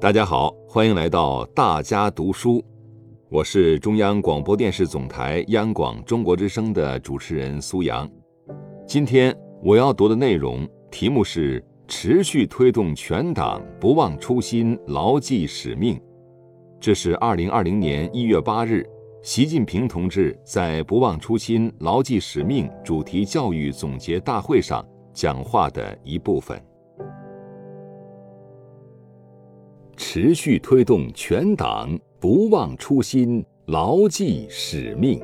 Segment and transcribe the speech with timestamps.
[0.00, 2.64] 大家好，欢迎来到大家读书，
[3.28, 8.08] 我是中央广播电视总台央广中国之声的主持人苏阳。
[8.86, 16.00] 今天我要读的内容题目是“持续推动全党不忘初心、牢记使命”。
[16.78, 18.86] 这是二零二零年一月八日，
[19.20, 26.56] 习近平同志在“不忘初心、牢记使命”主题教育总结大会上讲话的一部分。
[30.10, 35.20] 持续推动全党不忘初心、牢记使命。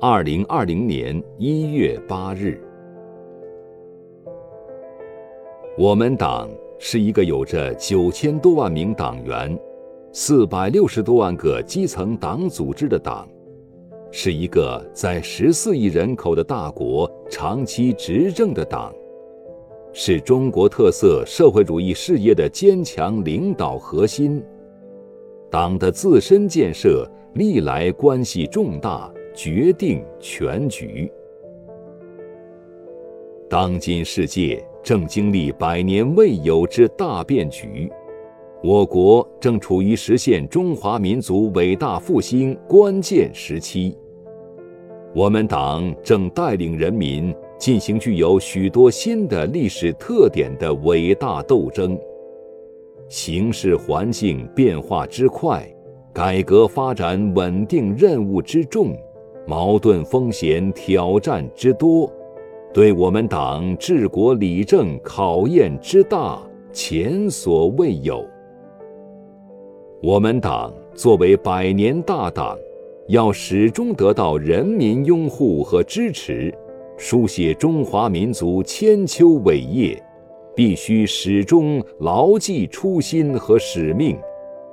[0.00, 2.58] 二零二零年一月八日，
[5.76, 9.54] 我们党是一个有着九千多万名党员、
[10.14, 13.28] 四百六十多万个基层党组织的党，
[14.10, 18.90] 是一个在十四亿人口的大国长期执政的党。
[19.92, 24.42] 是中国特色社会主义事业的坚强领导核心。
[25.50, 31.10] 党的自身建设历来关系重大，决定全局。
[33.48, 37.90] 当今世界正经历百年未有之大变局，
[38.62, 43.96] 我国正处于实现中华民族伟大复兴关键时期。
[45.14, 47.34] 我们党正带领人民。
[47.58, 51.98] 进行具有许多新的历史特点的伟大斗争，
[53.08, 55.66] 形势环境变化之快，
[56.12, 58.96] 改革发展稳定任务之重，
[59.44, 62.10] 矛盾风险挑战之多，
[62.72, 66.40] 对我们党治国理政考验之大，
[66.72, 68.24] 前所未有。
[70.00, 72.56] 我们党作为百年大党，
[73.08, 76.54] 要始终得到人民拥护和支持。
[77.00, 80.02] 书写中华民族千秋伟业，
[80.52, 84.18] 必须始终牢记初心和使命，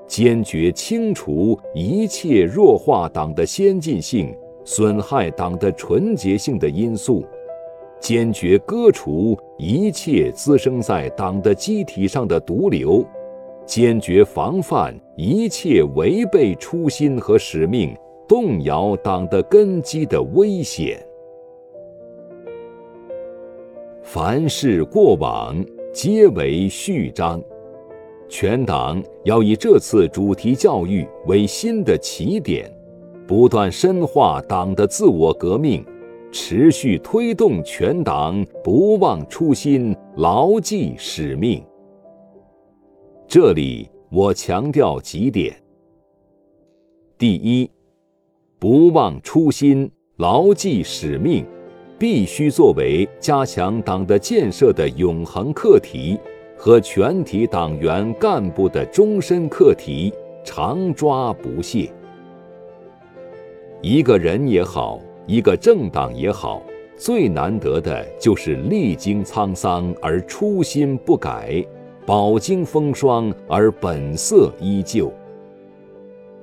[0.07, 7.23] 坚决清除一切弱化党的先进性、损害党的纯洁性的因素，
[8.01, 13.05] 坚决割除一切滋生在党的机体上的毒瘤，
[13.67, 17.95] 坚决防范一切违背初心和使命、
[18.27, 20.99] 动摇党的根基的危险。
[24.15, 25.61] 凡事过往，
[25.93, 27.43] 皆为序章。
[28.29, 32.71] 全党要以这次主题教育为新的起点，
[33.27, 35.85] 不断深化党的自我革命，
[36.31, 41.61] 持续推动全党不忘初心、牢记使命。
[43.27, 45.53] 这里我强调几点：
[47.17, 47.69] 第一，
[48.59, 51.45] 不忘初心，牢记使命。
[52.07, 56.19] 必须作为加强党的建设的永恒课题
[56.55, 60.13] 和全体党员干部的终身课题，
[60.43, 61.91] 常抓不懈。
[63.81, 66.61] 一个人也好，一个政党也好，
[66.95, 71.65] 最难得的就是历经沧桑而初心不改，
[72.05, 75.11] 饱经风霜而本色依旧。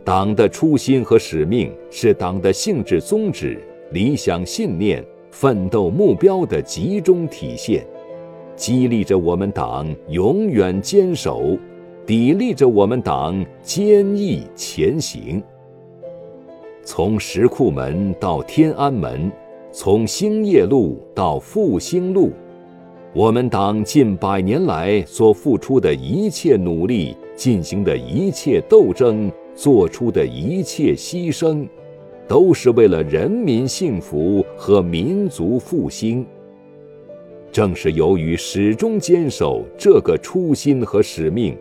[0.03, 3.63] 党的初心和使命是党的性质宗旨、
[3.93, 5.05] 理想信念。
[5.33, 7.85] 奋斗目标的集中体现，
[8.55, 11.57] 激励着我们党永远坚守，
[12.07, 15.43] 砥砺着我们党坚毅前行。
[16.85, 19.33] 从石库门到天安门，
[19.73, 22.31] 从兴业路到复兴路，
[23.15, 31.67] 我们党近百年来所付出的一切努力，进行的一切斗争，做出的一切牺牲。
[32.33, 36.25] 都是为了人民幸福和民族复兴。
[37.53, 41.55] 正是由于始终坚守这个初心和使命，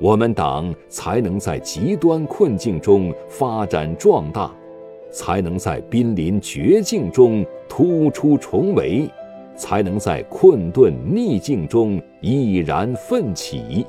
[0.00, 4.52] 我们党才能在极端困境中发展壮大，
[5.12, 9.08] 才能在濒临绝境中突出重围，
[9.54, 13.86] 才能在困顿逆境中毅然奋起。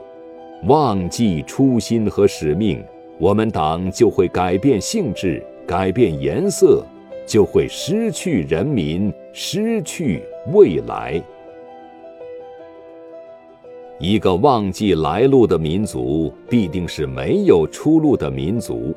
[0.67, 2.83] 忘记初心和使命，
[3.17, 5.43] 我们党就会改变性质。
[5.69, 6.83] 改变颜色，
[7.27, 11.23] 就会失去人民，失去未来。
[13.99, 18.95] 一个忘记来路的民族，必定是没有出路的民族；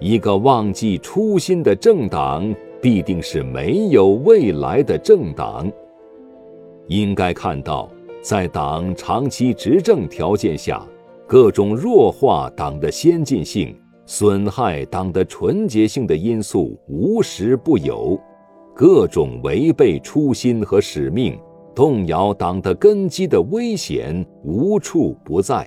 [0.00, 2.52] 一个忘记初心的政党，
[2.82, 5.70] 必定是没有未来的政党。
[6.88, 7.88] 应该看到，
[8.20, 10.84] 在党长期执政条件下，
[11.24, 13.79] 各种弱化党的先进性。
[14.12, 18.20] 损害党的纯洁性的因素无时不有，
[18.74, 21.38] 各种违背初心和使命、
[21.76, 25.64] 动摇党的根基的危险无处不在。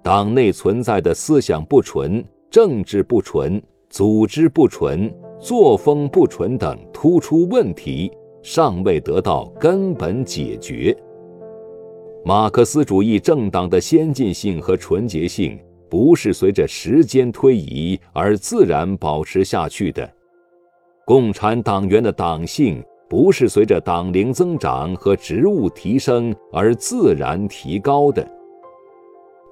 [0.00, 3.60] 党内存在的思想不纯、政治不纯、
[3.90, 8.08] 组织不纯、作风不纯等突出问题
[8.44, 10.96] 尚未得到根本解决。
[12.24, 20.10] 马克思主义政党的先进性和纯洁性不是随着时间推移而自然保持下去的，
[21.04, 28.26] 共产党员的党性不是随着党龄增长和职务提升而自然提高的。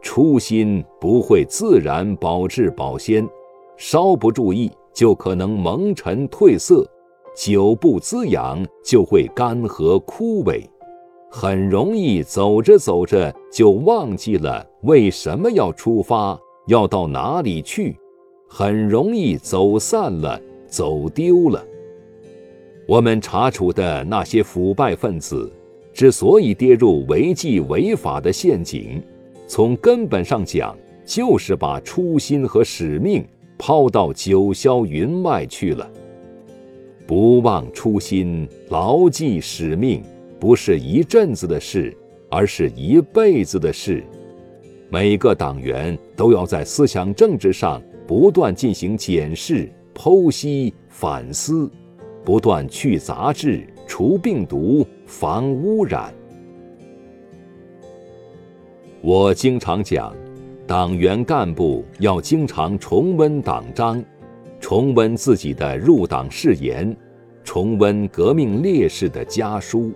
[0.03, 3.27] 初心不会自然保质保鲜，
[3.77, 6.87] 稍不注意就可能蒙尘褪色，
[7.37, 10.63] 久不滋养就会干涸枯萎。
[11.37, 16.39] 很容易走着走着就忘记了为什么要出发，
[16.69, 17.97] 要到哪里去，
[18.49, 21.61] 很容易走散了，走丢了。
[22.87, 25.53] 我们查处的那些腐败分子，
[25.93, 29.03] 之所以跌入违纪违法的陷阱，
[29.49, 30.73] 从根本上讲，
[31.05, 33.27] 就是把初心和使命
[33.59, 35.91] 抛到九霄云外去了。
[37.09, 40.01] 不忘初心，牢记使命。
[40.45, 41.97] 不是一阵子的事，
[42.31, 44.05] 而是一辈子的事。
[44.91, 51.71] 每个党员都要在思想政治上不断进行检视、剖析、反思，
[52.23, 56.13] 不断去杂质、除病毒、防污染。
[59.01, 60.15] 我经常讲，
[60.67, 64.05] 党员干部要经常重温党章，
[64.61, 66.95] 重温自己的入党誓言，
[67.43, 69.91] 重温革命烈士的家书。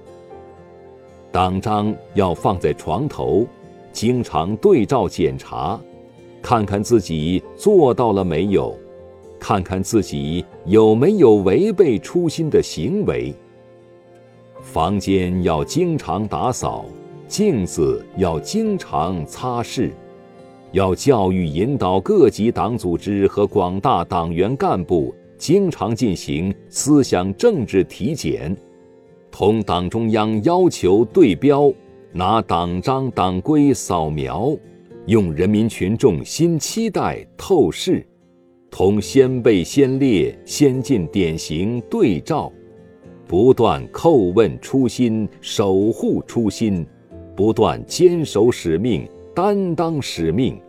[1.31, 3.47] 党章要放在床头，
[3.93, 5.79] 经常对照检查，
[6.41, 8.75] 看看自己做到了没有，
[9.39, 13.35] 看看自己有没有违背初心的行为。
[14.63, 16.87] 房间要经常打扫，
[17.27, 19.91] 镜子要经常擦拭，
[20.73, 28.57] 要教育引导各级党组织和广大党员干部经常进行思想政治体检。
[29.31, 31.73] 同党中央要求对标，
[32.13, 34.57] 拿党章党规扫描，
[35.07, 38.05] 用人民群众新期待透视，
[38.71, 42.51] 同先辈先烈先进典型对照，
[43.27, 46.85] 不断叩问初心，守护初心，
[47.37, 50.61] 不断坚守使命，担当使命，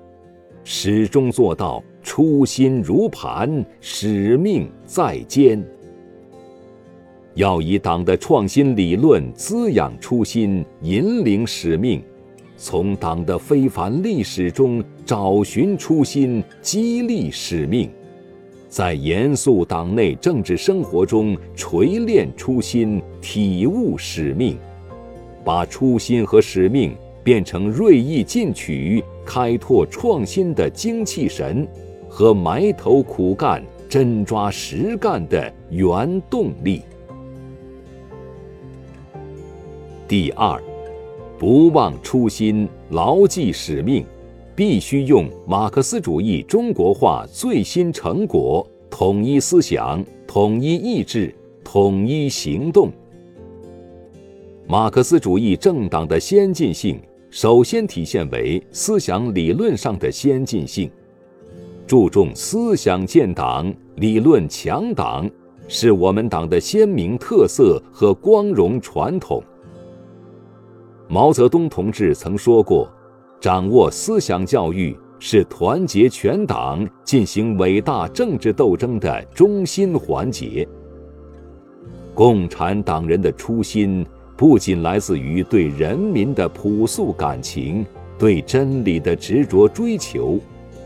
[0.63, 5.65] 始终做到初心如磐，使命在肩。
[7.39, 12.01] 要以党的创新理论滋养初心，引领使命；
[12.57, 17.87] 从党的非凡历史中找寻初心，激励使命；
[18.67, 24.57] 在严肃党内政治生活中锤炼初心，体悟使命，
[25.45, 26.93] 把初心和使命
[27.23, 31.65] 变成锐意进取、开拓创新的精气神
[32.09, 36.81] 和埋头苦干、真抓实干的原动力。
[40.09, 40.59] 第二，
[41.37, 44.03] 不忘初心，牢记使命，
[44.55, 51.31] 必须用马克思主义中国化最新成果，统一思想，统一意志，
[51.63, 52.91] 统一行动。
[54.67, 60.89] 马克思主义政党的先进性，首先体现为思想理论上的先进性，
[61.85, 65.29] 注重思想建党，理论强党，
[65.67, 69.43] 是我们党的鲜明特色和光荣传统。
[71.11, 72.87] 毛泽东同志曾说过
[73.41, 80.67] ：“掌握思想教育是团结全党进行伟大政治斗争的中心环节。”
[82.13, 84.05] 共产党人的初心
[84.37, 87.83] 不仅来自于对人民的朴素感情、
[88.19, 90.37] 对真理的执着追求，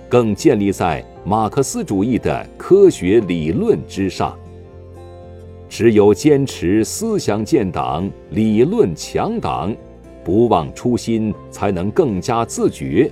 [0.07, 4.39] 更建立在马克思主义的科学理论之上。
[5.67, 9.75] 只有坚持思想建党、理论强党。
[10.23, 13.09] 不忘初心，才能更加自觉；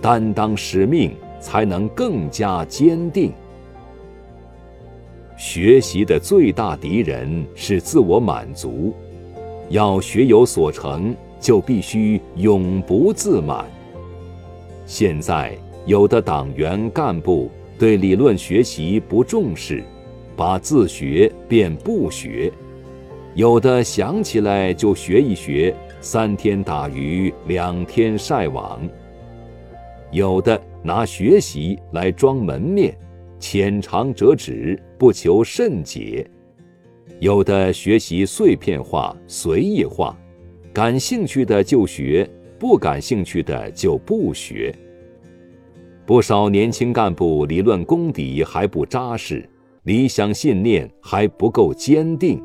[0.00, 3.32] 担当使命，才能更加坚定。
[5.36, 8.92] 学习的最大敌人是自我满足，
[9.68, 13.64] 要学有所成，就必须永不自满。
[14.84, 17.48] 现在有的党员干部
[17.78, 19.84] 对理论学习不重视，
[20.34, 22.50] 把自学变不学；
[23.34, 25.72] 有的想起来就学一学。
[26.00, 28.80] 三天打鱼两天晒网，
[30.12, 32.96] 有的拿学习来装门面，
[33.40, 36.24] 浅尝辄止，不求甚解；
[37.18, 40.16] 有的学习碎片化、随意化，
[40.72, 42.28] 感兴趣的就学，
[42.60, 44.72] 不感兴趣的就不学。
[46.06, 49.46] 不少年轻干部理论功底还不扎实，
[49.82, 52.40] 理想信念还不够坚定。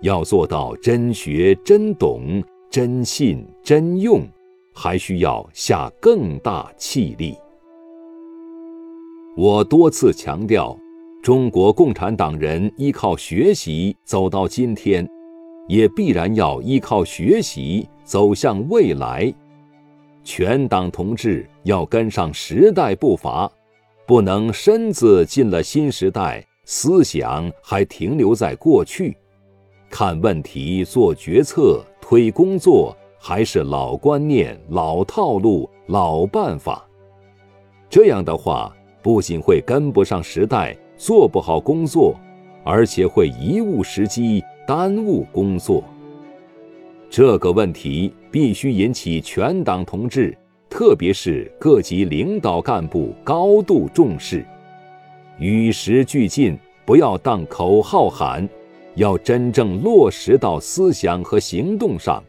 [0.00, 4.26] 要做到真学、真懂、真信、真用，
[4.74, 7.36] 还需要下更大气力。
[9.36, 10.78] 我多次强调，
[11.22, 15.06] 中国共产党人依靠学习走到今天，
[15.68, 19.32] 也必然要依靠学习走向未来。
[20.22, 23.50] 全党同志要跟上时代步伐，
[24.06, 29.16] 不能身子进了新时代，思想还停留在过去，
[29.98, 36.86] 看问题、做决策、推工作还是老观念、老套路、老办法。
[37.88, 42.14] 这样的话，不仅会跟不上时代，做不好工作，
[42.62, 45.82] 而且会贻误时机，耽误工作。
[47.08, 50.36] 这个问题必须引起全党同志，
[50.68, 54.44] 特别是各级领导干部高度重视，
[55.38, 58.46] 与时俱进，不要当口号喊，
[58.96, 62.24] 要真正落实到思想和行动上，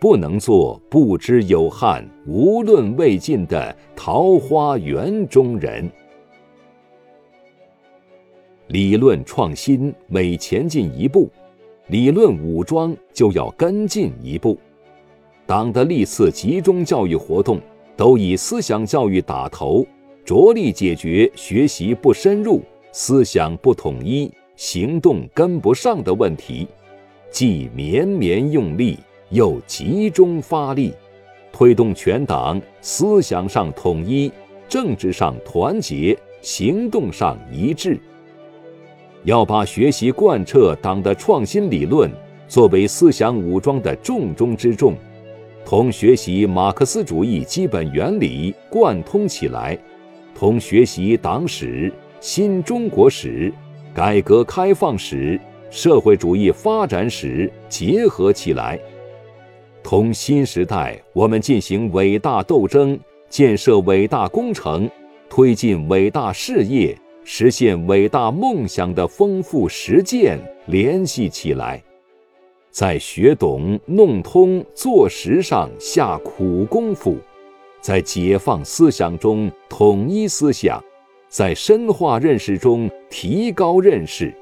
[0.00, 5.90] 不能做不知有汉、无论魏晋的桃花源中人。
[8.68, 11.28] 理论创新每前进一步。
[11.88, 14.58] 理论武装就要跟进一步，
[15.46, 17.60] 党的历次集中教育活动
[17.96, 19.86] 都以思想教育打头，
[20.24, 22.60] 着力解决学习不深入、
[22.90, 26.66] 思想不统一、行动跟不上的问题，
[27.30, 28.98] 既绵绵用力，
[29.28, 30.94] 又集中发力，
[31.52, 34.32] 推动全党思想上统一、
[34.66, 38.00] 政治上团结、行动上一致。
[39.24, 42.10] 要把学习贯彻党的创新理论
[42.48, 44.94] 作为思想武装的重中之重，
[45.66, 49.76] 同学习马克思主义基本原理贯通起来，
[50.34, 53.52] 同学习党史、新中国史、
[53.96, 58.78] 改革开放史、社会主义发展史结合起来，
[59.82, 63.00] 同新时代我们进行伟大斗争、
[63.30, 64.86] 建设伟大工程、
[65.30, 66.94] 推进伟大事业。
[67.24, 71.82] 实现伟大梦想的丰富实践联系起来，
[72.70, 77.16] 在学懂、弄通、做实上下苦功夫，
[77.80, 80.80] 在解放思想中统一思想，
[81.28, 84.32] 在深化认识中提高认识，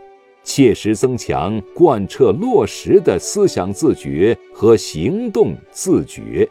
[0.42, 6.48] 切实增强贯彻落实的思想自觉和行动自觉。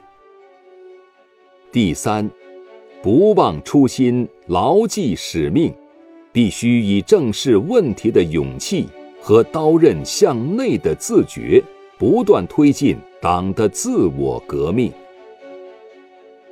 [1.72, 2.30] 第三，
[3.02, 5.74] 不忘初心，牢记使命。
[6.32, 8.88] 必须以正视问题的勇气
[9.22, 11.62] 和刀刃向内的自觉，
[11.96, 14.92] 不断推进党的自我革命。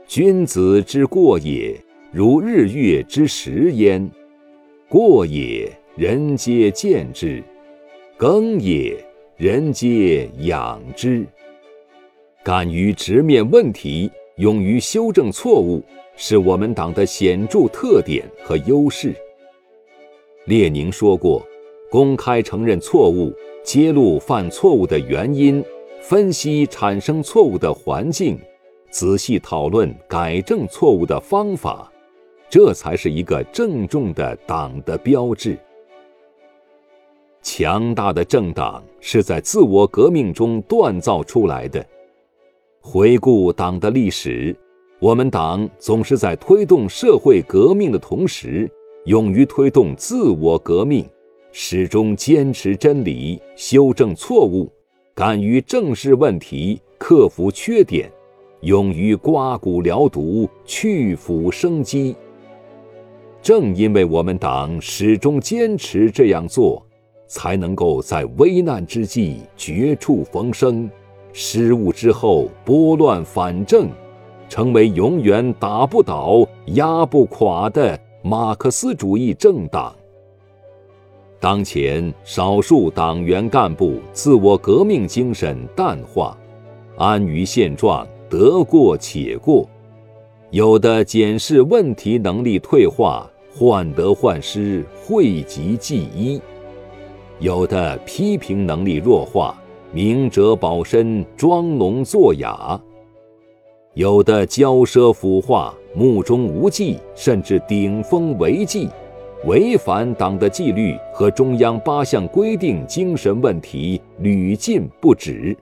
[0.06, 1.76] 君子之过也，
[2.14, 4.10] 如日月之食焉。
[4.90, 7.42] 过也，人皆见之；
[8.18, 8.98] 耕也，
[9.38, 11.26] 人皆养之。
[12.44, 15.82] 敢于直面问题，勇于修正错误，
[16.18, 19.16] 是我们党的显著特点和优势。
[20.48, 21.42] 列宁说过
[21.90, 25.64] ：“公开承认错误，揭露犯错误的原因，
[26.02, 28.38] 分析产生错误的环境，
[28.90, 31.90] 仔细讨论改正错误的方法，
[32.52, 35.58] 这才是一个郑重的党的标志。
[37.42, 41.84] 强大的政党是在自我革命中锻造出来的。
[42.82, 44.54] 回顾党的历史，
[45.00, 48.70] 我们党总是在推动社会革命的同时。”
[49.06, 51.04] 勇于推动自我革命，
[51.52, 54.72] 始终坚持真理，修正错误，
[55.16, 58.12] 敢于正视问题，克服缺点，
[58.62, 62.16] 勇于刮骨疗毒，去腐生机。
[63.42, 66.86] 正因为我们党始终坚持这样做，
[67.28, 70.90] 才能够在危难之际绝处逢生，
[71.34, 73.90] 失误之后拨乱反正，
[74.48, 78.00] 成为永远打不倒、压不垮的。
[78.24, 79.96] 马克思主义政党。
[81.40, 86.38] 当前，少数党员干部自我革命精神淡化，
[86.98, 89.68] 安于现状，得过且过；
[90.52, 96.42] 有的检视问题能力退化，患得患失，讳疾忌医；
[97.40, 99.58] 有的批评能力弱化，
[99.94, 102.78] 明哲保身，装聋作哑。
[103.94, 108.90] 有的骄奢腐化、目中无际，甚至顶风违纪，
[109.46, 115.56] 违反党的纪律和中央八项规定，精神问题屡禁不止。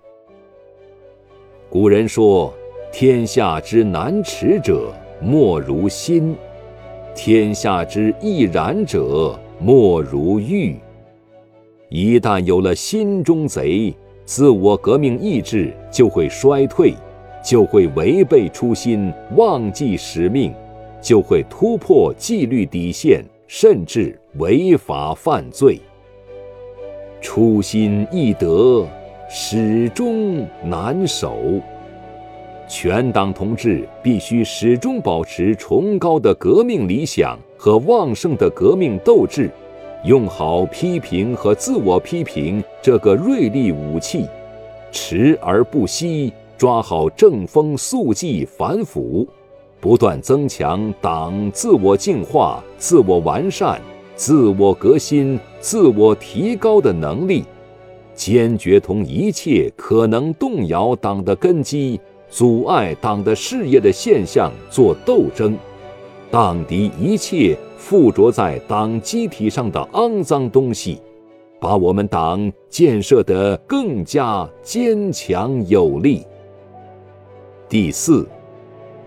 [1.69, 2.51] 古人说
[2.91, 4.91] ：“天下之难持者，
[5.21, 6.35] 莫如心。”
[7.15, 10.75] 天下之易然者，莫如玉。
[11.89, 13.93] 一旦有了心中贼，
[14.25, 16.93] 自我革命意志就会衰退，
[17.43, 20.53] 就会违背初心，忘记使命，
[21.01, 25.79] 就会突破纪律底线，甚至违法犯罪。
[27.21, 28.87] 初心易得，
[29.29, 31.37] 始终难守。
[32.69, 39.49] 全党同志必须始终保持崇高的革命理想和旺盛的革命斗志，
[40.05, 44.27] 用好批评和自我批评这个锐利武器，
[44.91, 49.27] 持而不息，抓好正风肃纪反腐，
[49.81, 53.81] 不断增强党自我净化、自我完善、
[54.15, 57.43] 自我革新、自我提高的能力，
[58.13, 61.99] 坚决同一切可能动摇党的根基。
[62.29, 65.57] 阻碍党的事业的现象做斗争，
[66.29, 71.01] 荡涤一切附着在党机体上的肮脏东西，
[71.59, 76.23] 把我们党建设得更加坚强有力。
[77.67, 78.27] 第四，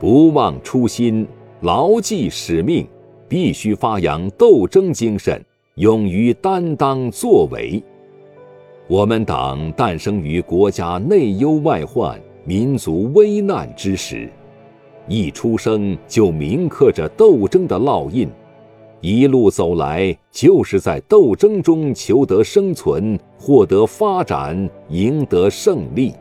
[0.00, 1.26] 不忘初心，
[1.60, 2.86] 牢记使命，
[3.28, 5.40] 必须发扬斗争精神，
[5.76, 7.82] 勇于担当作为。
[8.88, 12.20] 我们党诞生于国家内忧外患。
[12.44, 14.28] 民族危难之时，
[15.06, 18.28] 一出生就铭刻着斗争的烙印，
[19.00, 26.12] 一路走来就是在斗争中求得生存、获得发展、赢得胜利。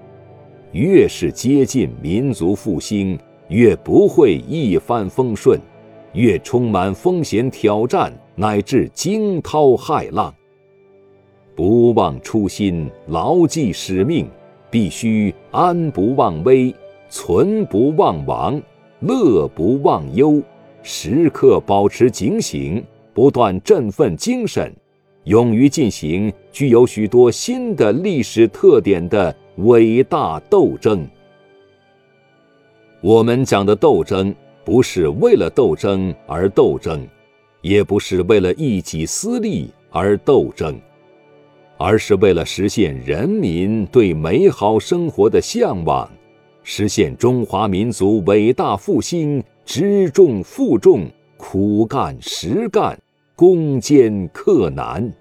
[0.74, 3.18] 越是接近民族复兴，
[3.50, 5.60] 越不会一帆风顺，
[6.13, 10.32] 越充满风险挑战乃至惊涛骇浪。
[11.56, 14.28] 不忘初心，牢记使命。
[14.72, 16.74] 必须安不忘危，
[17.10, 18.60] 存不忘亡，
[19.01, 20.41] 乐不忘忧，
[20.82, 22.82] 时刻保持警醒，
[23.13, 24.74] 不断振奋精神，
[25.26, 31.06] 勇于进行具有许多新的历史特点的伟大斗争。
[33.02, 37.06] 我们讲的斗争，不是为了斗争而斗争，
[37.62, 40.80] 也不是为了一己私利而斗争。
[41.84, 46.08] 而是为了实现人民对美好生活的向往，
[46.62, 52.96] 实现中华民族伟大复兴，知重负重，苦干实干，
[53.36, 55.12] 攻坚克难。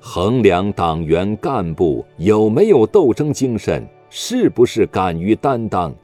[0.00, 5.94] 衡量党员干部有没有斗争精神，是不是敢于担当，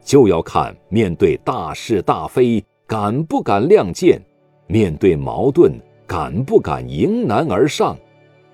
[0.00, 4.22] 就要看面对大是大非敢不敢亮剑，
[4.68, 5.72] 面对矛盾
[6.06, 7.98] 敢不敢迎难而上。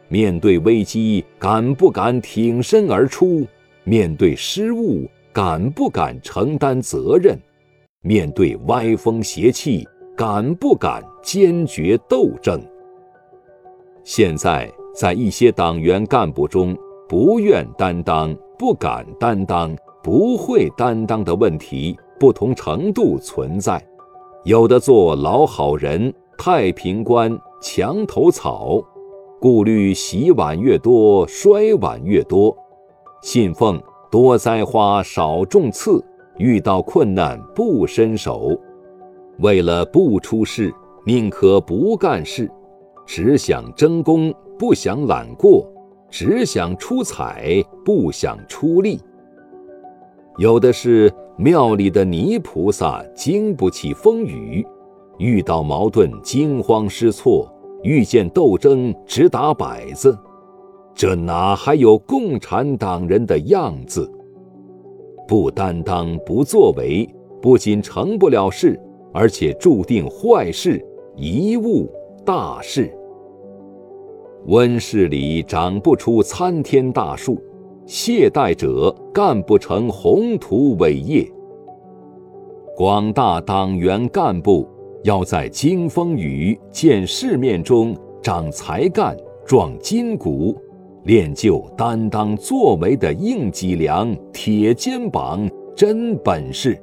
[0.08, 3.46] 面对危机，敢不敢挺身而出；
[3.84, 7.36] 面对失误，敢不敢承担责任；
[8.02, 9.86] 面对歪风邪气，
[10.16, 12.60] 敢不敢坚决斗争？
[14.04, 16.76] 现在，在一些党员干部中，
[17.08, 23.82] 不愿担当、不敢担当、不会担当的问题不同程度存在，
[24.44, 28.84] 有的做老好人、太平官、墙头草。
[29.40, 32.54] 顾虑洗碗越多，摔碗越多；
[33.22, 36.02] 信奉多栽花少种刺，
[36.38, 38.58] 遇到困难不伸手。
[39.40, 40.72] 为了不出事，
[41.04, 42.50] 宁可不干事，
[43.04, 45.66] 只想争功，不想揽过；
[46.08, 48.98] 只想出彩，不想出力。
[50.38, 54.66] 有的是庙里的泥菩萨，经不起风雨，
[55.18, 57.53] 遇到矛盾惊慌失措。
[57.84, 60.18] 遇见斗争直打摆子，
[60.94, 64.10] 这哪还有共产党人的样子？
[65.28, 67.06] 不担当、不作为，
[67.42, 68.80] 不仅成不了事，
[69.12, 70.82] 而且注定坏事，
[71.16, 71.86] 贻误
[72.24, 72.90] 大事。
[74.46, 77.38] 温室里长不出参天大树，
[77.84, 81.30] 懈怠者干不成宏图伟业。
[82.74, 84.66] 广大党员干部。
[85.04, 89.14] 要在经风雨、见世面中长才干、
[89.46, 90.56] 壮筋骨，
[91.04, 96.82] 练就担当作为的硬脊梁、铁肩膀、真本事，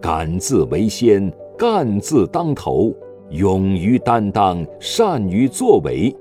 [0.00, 2.90] 敢字为先，干字当头，
[3.28, 6.16] 勇于担当，善于作为，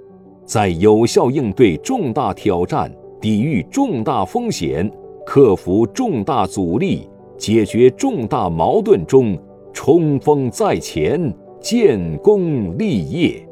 [0.45, 4.91] 在有效应对重大挑战、抵御重大风险、
[5.25, 7.07] 克服重大阻力、
[7.37, 9.37] 解决重大矛盾中。
[9.73, 13.43] 冲锋在前，建功立业。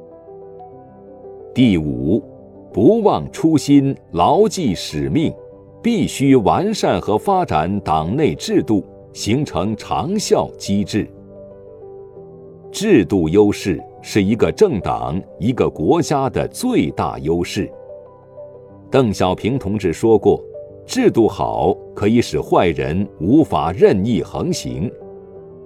[1.54, 2.24] 第五，
[2.72, 5.34] 不忘初心，牢记使命，
[5.82, 11.10] 必须完善和发展党内制度，形成长效机制。
[12.72, 17.70] 制度优势是一个政党、一个国家的最大优势。
[18.90, 20.42] 邓小平同志说过
[20.86, 24.90] ：“制度好可以使坏人无法任意横行，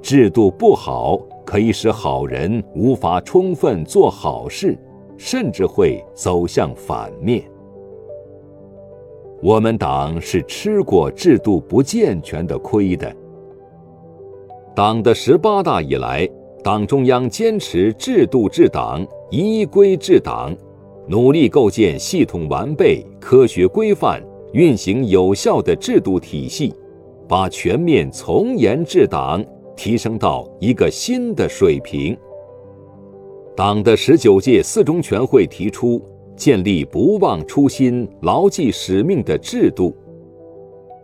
[0.05, 4.77] 制度不好可以使好人无法充分做好事，
[5.17, 7.43] 甚至会走向反面。”
[9.41, 13.11] 我们党是吃过制度不健全的亏的。
[14.75, 16.29] 党的十八大以来，
[16.63, 20.55] 党中央坚持制度治党、依规治党，
[21.07, 24.21] 努力构建系统完备、科学规范、
[24.53, 26.71] 运行有效的制度体系，
[27.27, 29.43] 把全面从严治党
[29.75, 32.17] 提升到一个新的水平。
[33.55, 36.01] 党的十九届四中全会提出。
[36.35, 39.95] 建立不忘初心、牢记使命的制度。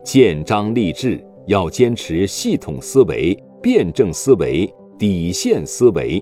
[0.03, 6.21] 建章立制要坚持系统思维、辩证思维、底线思维，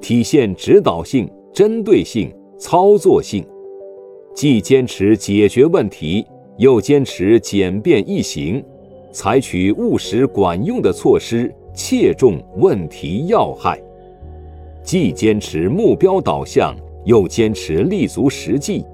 [0.00, 3.44] 体现指导性、针对性、操作性，
[4.34, 6.24] 既坚持解决问题，
[6.56, 8.64] 又坚持简便易行，
[9.12, 13.78] 采取务实管用的措施，切中问题要害；
[14.82, 16.76] 既坚持目标导向。
[17.06, 18.84] 又坚持立足实际，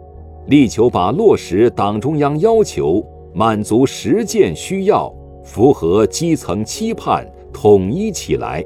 [0.46, 8.64] 力求把落实党中央要求、满足实践需要、符合基层期盼统一起来；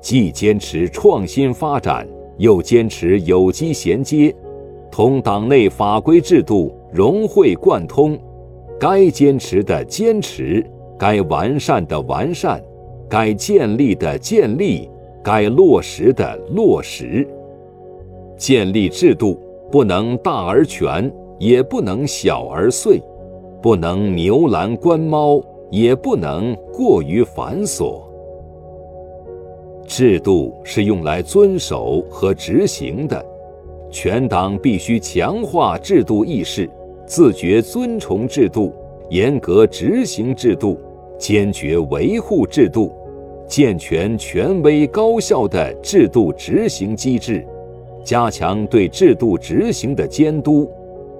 [0.00, 4.34] 既坚持创新发展，又坚持有机衔接，
[4.90, 8.18] 同党内法规制度融会贯通，
[8.80, 10.64] 该坚持的坚持，
[10.98, 12.58] 该完善的完善，
[13.10, 14.88] 该建立的建立，
[15.20, 17.26] 该落实的落实。
[18.36, 19.36] 建立制度
[19.70, 23.02] 不能大而全，也不能小而碎，
[23.60, 28.00] 不能牛栏关猫，也不能过于繁琐。
[29.86, 33.26] 制度是用来遵守和执行的，
[33.90, 36.70] 全党必须强化制度意识，
[37.06, 38.72] 自觉尊崇制度，
[39.08, 40.78] 严格执行制度，
[41.18, 42.92] 坚决维护制度，
[43.50, 47.44] 健全权威高效的制度执行机制。
[48.04, 50.70] 加强对制度执行的监督，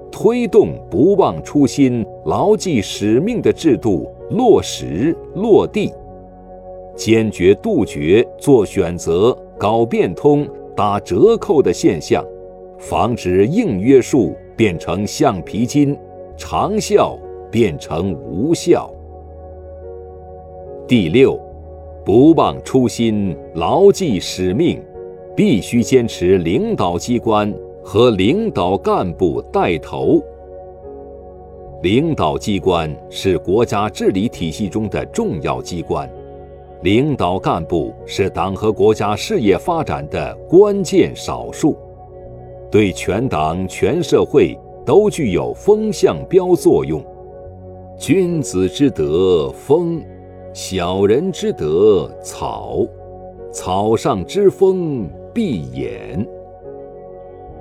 [0.09, 5.93] 推动不忘初心、牢记使命的制度落实落地，
[6.95, 12.25] 坚决杜绝做选择、搞变通、打折扣的现象，
[12.79, 15.97] 防止硬约束变成橡皮筋，
[16.37, 17.19] 长效
[17.51, 18.89] 变成无效。
[20.87, 21.39] 第六，
[22.05, 24.81] 不忘初心，牢记使命。
[25.33, 30.21] 必须坚持领导机关和领导干部带头。
[31.81, 36.07] 领导机关是国家治理体系中的重要机关，
[36.83, 41.77] 领导干部是党和国家事业发展的关键少数，
[42.69, 47.01] 对全党全社会都具有风向标作用。
[47.97, 50.03] 君子之德风，
[50.53, 52.85] 小人之德草，
[53.51, 55.09] 草上之风。
[55.33, 56.27] 闭眼，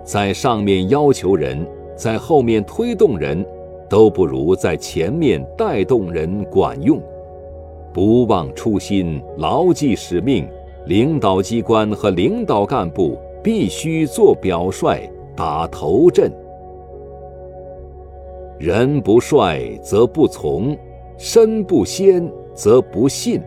[0.02, 3.46] 在上面要求人，在后面推动人，
[3.88, 7.00] 都不如在前面带动人管用。
[7.92, 10.48] 不忘初心，牢记使命，
[10.86, 16.28] 领导机关和领导干部必须做表率，打头阵。
[18.58, 20.76] 人不率则不从，
[21.16, 22.28] 身不先
[22.60, 23.40] 则不信。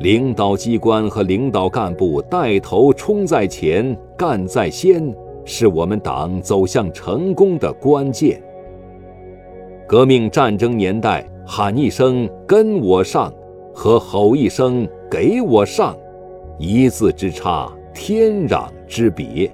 [0.00, 5.02] 领导机关和领导干部带头冲在前、干在先，
[5.46, 8.38] 是我们党走向成功的关键。
[9.88, 13.32] 革命战争年代，喊一声“跟我上”
[13.72, 15.96] 和吼一声“给我上”，
[16.60, 19.50] 一字之差，天壤之别。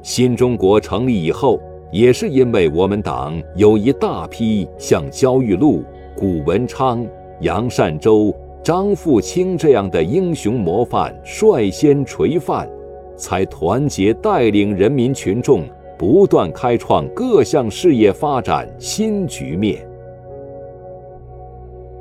[0.00, 1.60] 新中国成立以后，
[1.92, 5.82] 也是因为我们党有一大批像焦裕禄、
[6.18, 7.06] 谷文昌、
[7.42, 8.34] 杨善洲。
[8.60, 12.68] 张富清这样的英雄模范率先垂范，
[13.16, 15.62] 才团结带领人民群众
[15.96, 19.88] 不断开创各项事业发展新局面。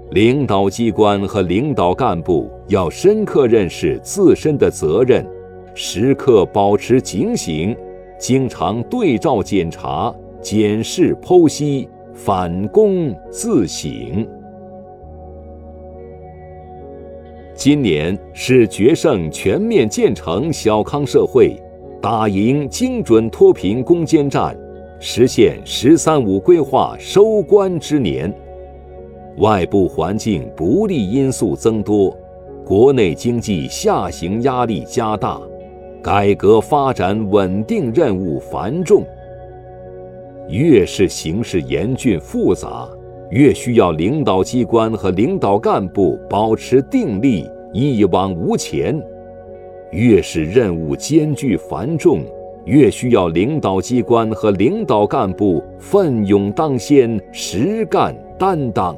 [0.10, 5.26] 领导机关和领导干部要深刻认识自身的责任，
[5.74, 7.74] 时刻保持警醒，
[8.20, 14.28] 经常对照检查、检视剖析、反躬自省。
[17.54, 21.56] 今年是决胜全面建成小康社会、
[22.02, 24.58] 打赢精准脱贫攻坚战、
[25.00, 28.34] 实现“十三五”规划收官之年。
[29.38, 32.18] 外部环境不利因素增多，
[32.66, 35.40] 国内经济下行压力加大，
[36.02, 39.06] 改革发展稳定任务繁重。
[40.50, 42.88] 越是形势严峻复杂，
[43.32, 48.98] 越需要领导机关和领导干部保持定力，一往无前；
[49.92, 52.22] 越是任务艰巨繁重，
[52.66, 58.96] 越需要领导机关和领导干部奋勇当先，实干担当。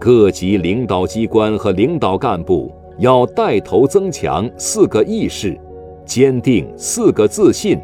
[0.00, 5.56] 各级领导机关和领导干部要带头增强四个意识，
[6.04, 7.78] 坚定四个自信。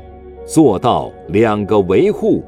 [0.48, 2.42] 做到两个维护，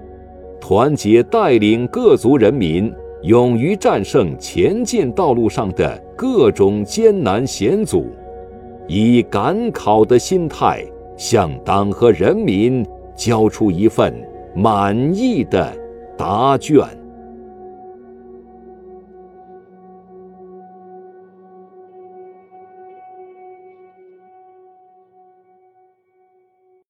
[0.58, 2.90] 团结带领各族人民，
[3.24, 8.06] 勇于战胜前进道路上的各种艰难险阻，
[8.88, 10.82] 以赶考的心态
[11.14, 12.82] 向党和人民
[13.14, 14.14] 交出一份
[14.54, 15.70] 满意的
[16.16, 16.82] 答卷。